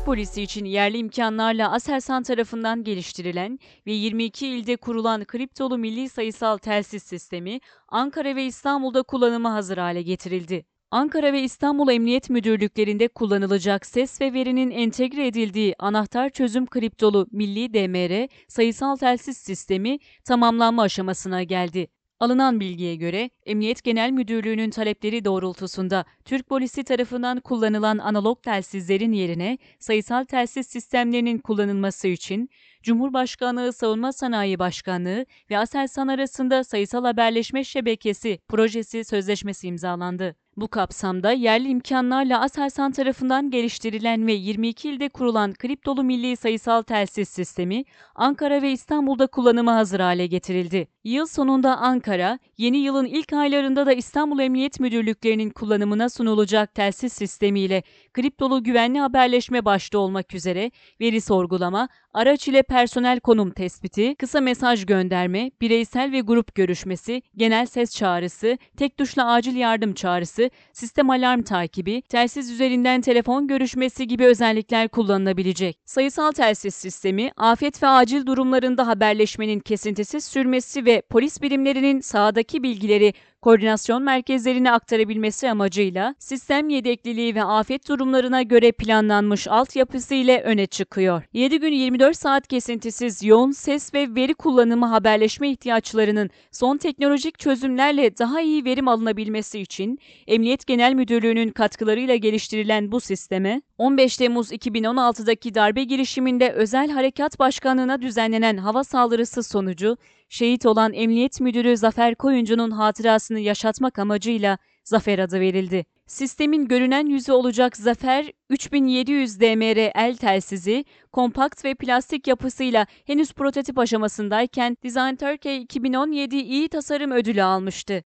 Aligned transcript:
Türk 0.00 0.06
polisi 0.06 0.42
için 0.42 0.64
yerli 0.64 0.98
imkanlarla 0.98 1.72
Aselsan 1.72 2.22
tarafından 2.22 2.84
geliştirilen 2.84 3.58
ve 3.86 3.92
22 3.92 4.46
ilde 4.46 4.76
kurulan 4.76 5.24
kriptolu 5.24 5.78
milli 5.78 6.08
sayısal 6.08 6.58
telsiz 6.58 7.02
sistemi 7.02 7.60
Ankara 7.88 8.36
ve 8.36 8.44
İstanbul'da 8.44 9.02
kullanıma 9.02 9.52
hazır 9.52 9.78
hale 9.78 10.02
getirildi. 10.02 10.64
Ankara 10.90 11.32
ve 11.32 11.42
İstanbul 11.42 11.88
Emniyet 11.88 12.30
Müdürlüklerinde 12.30 13.08
kullanılacak 13.08 13.86
ses 13.86 14.20
ve 14.20 14.32
verinin 14.32 14.70
entegre 14.70 15.26
edildiği 15.26 15.74
anahtar 15.78 16.30
çözüm 16.30 16.66
kriptolu 16.66 17.26
Milli 17.32 17.74
DMR 17.74 18.28
sayısal 18.48 18.96
telsiz 18.96 19.36
sistemi 19.36 19.98
tamamlanma 20.24 20.82
aşamasına 20.82 21.42
geldi. 21.42 21.88
Alınan 22.20 22.60
bilgiye 22.60 22.96
göre 22.96 23.30
Emniyet 23.46 23.84
Genel 23.84 24.10
Müdürlüğü'nün 24.10 24.70
talepleri 24.70 25.24
doğrultusunda 25.24 26.04
Türk 26.24 26.48
polisi 26.48 26.84
tarafından 26.84 27.40
kullanılan 27.40 27.98
analog 27.98 28.42
telsizlerin 28.42 29.12
yerine 29.12 29.58
sayısal 29.78 30.24
telsiz 30.24 30.66
sistemlerinin 30.66 31.38
kullanılması 31.38 32.08
için 32.08 32.50
Cumhurbaşkanlığı 32.82 33.72
Savunma 33.72 34.12
Sanayi 34.12 34.58
Başkanlığı 34.58 35.26
ve 35.50 35.58
Aselsan 35.58 36.08
arasında 36.08 36.64
sayısal 36.64 37.04
haberleşme 37.04 37.64
şebekesi 37.64 38.38
projesi 38.48 39.04
sözleşmesi 39.04 39.68
imzalandı. 39.68 40.36
Bu 40.56 40.68
kapsamda 40.68 41.32
yerli 41.32 41.68
imkanlarla 41.68 42.40
Aselsan 42.40 42.92
tarafından 42.92 43.50
geliştirilen 43.50 44.26
ve 44.26 44.32
22 44.32 44.90
ilde 44.90 45.08
kurulan 45.08 45.52
kriptolu 45.52 46.04
milli 46.04 46.36
sayısal 46.36 46.82
telsiz 46.82 47.28
sistemi 47.28 47.84
Ankara 48.14 48.62
ve 48.62 48.72
İstanbul'da 48.72 49.26
kullanıma 49.26 49.74
hazır 49.74 50.00
hale 50.00 50.26
getirildi. 50.26 50.88
Yıl 51.04 51.26
sonunda 51.26 51.76
Ankara, 51.76 52.38
yeni 52.58 52.76
yılın 52.76 53.06
ilk 53.06 53.32
aylarında 53.32 53.86
da 53.86 53.92
İstanbul 53.92 54.40
Emniyet 54.40 54.80
Müdürlüklerinin 54.80 55.50
kullanımına 55.50 56.08
sunulacak 56.08 56.74
telsiz 56.74 57.12
sistemiyle 57.12 57.82
kriptolu 58.12 58.64
güvenli 58.64 59.00
haberleşme 59.00 59.64
başta 59.64 59.98
olmak 59.98 60.34
üzere 60.34 60.70
veri 61.00 61.20
sorgulama, 61.20 61.88
araç 62.14 62.48
ile 62.48 62.62
personel 62.70 63.20
konum 63.20 63.50
tespiti, 63.50 64.14
kısa 64.14 64.40
mesaj 64.40 64.86
gönderme, 64.86 65.50
bireysel 65.60 66.12
ve 66.12 66.20
grup 66.20 66.54
görüşmesi, 66.54 67.22
genel 67.36 67.66
ses 67.66 67.96
çağrısı, 67.96 68.58
tek 68.76 68.96
tuşla 68.96 69.32
acil 69.32 69.56
yardım 69.56 69.94
çağrısı, 69.94 70.50
sistem 70.72 71.10
alarm 71.10 71.42
takibi, 71.42 72.02
telsiz 72.02 72.50
üzerinden 72.50 73.00
telefon 73.00 73.46
görüşmesi 73.46 74.06
gibi 74.06 74.24
özellikler 74.24 74.88
kullanılabilecek. 74.88 75.78
Sayısal 75.84 76.32
telsiz 76.32 76.74
sistemi, 76.74 77.30
afet 77.36 77.82
ve 77.82 77.86
acil 77.86 78.26
durumlarında 78.26 78.86
haberleşmenin 78.86 79.60
kesintisiz 79.60 80.24
sürmesi 80.24 80.84
ve 80.84 81.02
polis 81.10 81.42
birimlerinin 81.42 82.00
sahadaki 82.00 82.62
bilgileri 82.62 83.12
koordinasyon 83.42 84.02
merkezlerine 84.02 84.72
aktarabilmesi 84.72 85.50
amacıyla 85.50 86.14
sistem 86.18 86.68
yedekliliği 86.68 87.34
ve 87.34 87.44
afet 87.44 87.88
durumlarına 87.88 88.42
göre 88.42 88.72
planlanmış 88.72 89.48
altyapısı 89.48 90.14
ile 90.14 90.42
öne 90.42 90.66
çıkıyor. 90.66 91.22
7 91.32 91.60
gün 91.60 91.72
24 91.72 92.16
saat 92.16 92.48
kesintisiz 92.60 93.22
yoğun 93.22 93.50
ses 93.50 93.94
ve 93.94 94.14
veri 94.14 94.34
kullanımı 94.34 94.86
haberleşme 94.86 95.50
ihtiyaçlarının 95.50 96.30
son 96.52 96.76
teknolojik 96.76 97.38
çözümlerle 97.38 98.18
daha 98.18 98.40
iyi 98.40 98.64
verim 98.64 98.88
alınabilmesi 98.88 99.60
için 99.60 99.98
Emniyet 100.26 100.66
Genel 100.66 100.94
Müdürlüğü'nün 100.94 101.50
katkılarıyla 101.50 102.16
geliştirilen 102.16 102.92
bu 102.92 103.00
sisteme 103.00 103.62
15 103.78 104.16
Temmuz 104.16 104.52
2016'daki 104.52 105.54
darbe 105.54 105.84
girişiminde 105.84 106.52
Özel 106.52 106.90
Harekat 106.90 107.38
Başkanlığı'na 107.38 108.02
düzenlenen 108.02 108.56
hava 108.56 108.84
saldırısı 108.84 109.42
sonucu 109.42 109.96
şehit 110.28 110.66
olan 110.66 110.92
Emniyet 110.92 111.40
Müdürü 111.40 111.76
Zafer 111.76 112.14
Koyuncu'nun 112.14 112.70
hatırasını 112.70 113.40
yaşatmak 113.40 113.98
amacıyla 113.98 114.58
Zafer 114.84 115.18
adı 115.18 115.40
verildi. 115.40 115.86
Sistemin 116.10 116.68
görünen 116.68 117.06
yüzü 117.06 117.32
olacak 117.32 117.76
Zafer 117.76 118.32
3700 118.50 119.40
DMR 119.40 119.90
el 119.94 120.16
telsizi 120.16 120.84
kompakt 121.12 121.64
ve 121.64 121.74
plastik 121.74 122.26
yapısıyla 122.26 122.86
henüz 123.06 123.32
prototip 123.32 123.78
aşamasındayken 123.78 124.76
Design 124.84 125.14
Turkey 125.14 125.62
2017 125.62 126.36
iyi 126.36 126.68
tasarım 126.68 127.10
ödülü 127.10 127.42
almıştı. 127.42 128.04